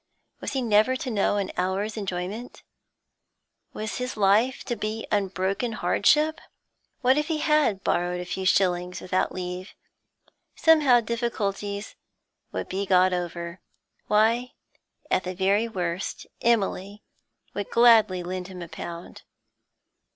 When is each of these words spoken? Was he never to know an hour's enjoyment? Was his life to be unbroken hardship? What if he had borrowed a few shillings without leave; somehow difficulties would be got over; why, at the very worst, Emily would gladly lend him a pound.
Was 0.39 0.53
he 0.53 0.63
never 0.63 0.95
to 0.95 1.11
know 1.11 1.37
an 1.37 1.51
hour's 1.57 1.95
enjoyment? 1.95 2.63
Was 3.71 3.97
his 3.99 4.17
life 4.17 4.63
to 4.63 4.75
be 4.75 5.05
unbroken 5.11 5.73
hardship? 5.73 6.41
What 7.01 7.19
if 7.19 7.27
he 7.27 7.37
had 7.37 7.83
borrowed 7.83 8.19
a 8.19 8.25
few 8.25 8.43
shillings 8.47 8.99
without 8.99 9.31
leave; 9.31 9.75
somehow 10.55 11.01
difficulties 11.01 11.93
would 12.51 12.67
be 12.67 12.87
got 12.87 13.13
over; 13.13 13.61
why, 14.07 14.53
at 15.11 15.23
the 15.23 15.35
very 15.35 15.67
worst, 15.67 16.25
Emily 16.41 17.03
would 17.53 17.69
gladly 17.69 18.23
lend 18.23 18.47
him 18.47 18.63
a 18.63 18.67
pound. 18.67 19.21